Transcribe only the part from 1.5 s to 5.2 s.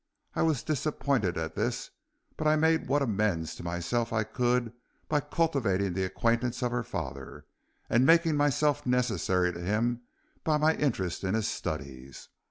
this, but I made what amends to myself I could by